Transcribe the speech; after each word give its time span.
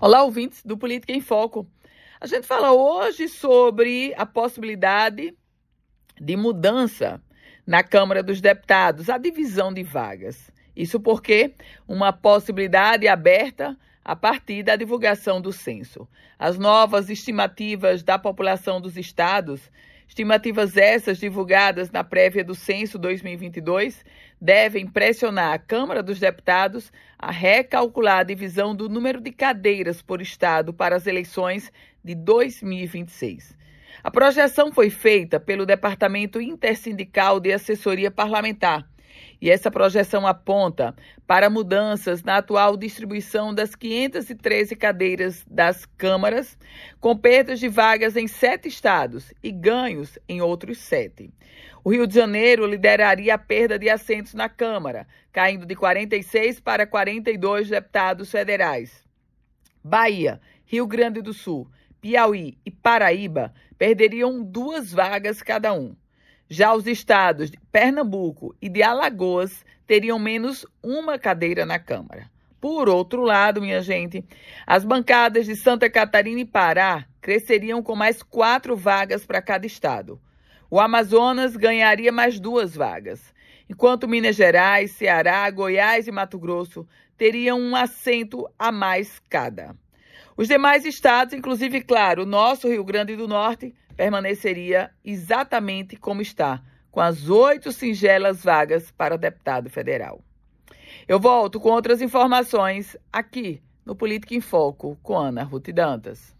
Olá, 0.00 0.24
ouvintes 0.24 0.60
do 0.64 0.76
Política 0.76 1.12
em 1.12 1.20
Foco. 1.20 1.66
A 2.20 2.26
gente 2.26 2.46
fala 2.46 2.72
hoje 2.72 3.28
sobre 3.28 4.12
a 4.16 4.26
possibilidade 4.26 5.32
de 6.20 6.36
mudança 6.36 7.22
na 7.64 7.82
Câmara 7.82 8.20
dos 8.20 8.40
Deputados, 8.40 9.08
a 9.08 9.18
divisão 9.18 9.72
de 9.72 9.84
vagas. 9.84 10.50
Isso 10.74 10.98
porque 10.98 11.54
uma 11.86 12.12
possibilidade 12.12 13.06
aberta 13.06 13.78
a 14.04 14.16
partir 14.16 14.64
da 14.64 14.74
divulgação 14.74 15.40
do 15.40 15.52
censo. 15.52 16.08
As 16.36 16.58
novas 16.58 17.08
estimativas 17.08 18.02
da 18.02 18.18
população 18.18 18.80
dos 18.80 18.96
estados, 18.96 19.70
estimativas 20.08 20.76
essas 20.76 21.18
divulgadas 21.18 21.90
na 21.90 22.04
prévia 22.04 22.44
do 22.44 22.54
censo 22.54 22.98
2022, 22.98 24.04
devem 24.40 24.86
pressionar 24.86 25.52
a 25.52 25.58
Câmara 25.58 26.02
dos 26.02 26.18
Deputados 26.18 26.92
a 27.18 27.30
recalcular 27.30 28.18
a 28.18 28.24
divisão 28.24 28.74
do 28.74 28.88
número 28.88 29.20
de 29.20 29.32
cadeiras 29.32 30.02
por 30.02 30.20
estado 30.20 30.72
para 30.72 30.96
as 30.96 31.06
eleições 31.06 31.72
de 32.04 32.14
2026. 32.14 33.56
A 34.02 34.10
projeção 34.10 34.72
foi 34.72 34.90
feita 34.90 35.40
pelo 35.40 35.64
Departamento 35.64 36.40
Intersindical 36.40 37.40
de 37.40 37.52
Assessoria 37.52 38.10
Parlamentar 38.10 38.86
e 39.44 39.50
essa 39.50 39.70
projeção 39.70 40.26
aponta 40.26 40.96
para 41.26 41.50
mudanças 41.50 42.22
na 42.22 42.38
atual 42.38 42.78
distribuição 42.78 43.52
das 43.52 43.74
513 43.74 44.74
cadeiras 44.74 45.44
das 45.46 45.84
câmaras, 45.84 46.56
com 46.98 47.14
perdas 47.14 47.60
de 47.60 47.68
vagas 47.68 48.16
em 48.16 48.26
sete 48.26 48.68
estados 48.68 49.34
e 49.42 49.52
ganhos 49.52 50.18
em 50.26 50.40
outros 50.40 50.78
sete. 50.78 51.30
O 51.84 51.92
Rio 51.92 52.06
de 52.06 52.14
Janeiro 52.14 52.64
lideraria 52.64 53.34
a 53.34 53.38
perda 53.38 53.78
de 53.78 53.90
assentos 53.90 54.32
na 54.32 54.48
Câmara, 54.48 55.06
caindo 55.30 55.66
de 55.66 55.76
46 55.76 56.60
para 56.60 56.86
42 56.86 57.68
deputados 57.68 58.30
federais. 58.30 59.04
Bahia, 59.84 60.40
Rio 60.64 60.86
Grande 60.86 61.20
do 61.20 61.34
Sul, 61.34 61.68
Piauí 62.00 62.56
e 62.64 62.70
Paraíba 62.70 63.52
perderiam 63.76 64.42
duas 64.42 64.90
vagas 64.90 65.42
cada 65.42 65.74
um. 65.74 65.94
Já 66.48 66.74
os 66.74 66.86
estados 66.86 67.50
de 67.50 67.58
Pernambuco 67.72 68.54
e 68.60 68.68
de 68.68 68.82
Alagoas 68.82 69.64
teriam 69.86 70.18
menos 70.18 70.66
uma 70.82 71.18
cadeira 71.18 71.64
na 71.64 71.78
Câmara. 71.78 72.30
Por 72.60 72.88
outro 72.88 73.22
lado, 73.22 73.60
minha 73.60 73.82
gente, 73.82 74.24
as 74.66 74.84
bancadas 74.84 75.46
de 75.46 75.56
Santa 75.56 75.90
Catarina 75.90 76.40
e 76.40 76.44
Pará 76.44 77.06
cresceriam 77.20 77.82
com 77.82 77.94
mais 77.94 78.22
quatro 78.22 78.76
vagas 78.76 79.26
para 79.26 79.42
cada 79.42 79.66
estado. 79.66 80.20
O 80.70 80.80
Amazonas 80.80 81.56
ganharia 81.56 82.10
mais 82.10 82.40
duas 82.40 82.74
vagas, 82.74 83.34
enquanto 83.68 84.08
Minas 84.08 84.36
Gerais, 84.36 84.92
Ceará, 84.92 85.50
Goiás 85.50 86.06
e 86.06 86.12
Mato 86.12 86.38
Grosso 86.38 86.86
teriam 87.16 87.58
um 87.60 87.76
assento 87.76 88.48
a 88.58 88.72
mais 88.72 89.20
cada. 89.28 89.76
Os 90.36 90.48
demais 90.48 90.84
estados, 90.84 91.32
inclusive, 91.32 91.82
claro, 91.82 92.22
o 92.22 92.26
nosso 92.26 92.68
Rio 92.68 92.82
Grande 92.82 93.14
do 93.14 93.28
Norte, 93.28 93.74
permaneceria 93.96 94.90
exatamente 95.04 95.96
como 95.96 96.20
está, 96.20 96.62
com 96.90 97.00
as 97.00 97.28
oito 97.28 97.72
singelas 97.72 98.42
vagas 98.42 98.90
para 98.90 99.18
deputado 99.18 99.68
federal. 99.68 100.22
Eu 101.06 101.18
volto 101.18 101.60
com 101.60 101.70
outras 101.70 102.00
informações 102.00 102.96
aqui 103.12 103.62
no 103.84 103.94
Política 103.94 104.34
em 104.34 104.40
Foco 104.40 104.98
com 105.02 105.18
Ana 105.18 105.42
Ruth 105.42 105.68
Dantas. 105.68 106.34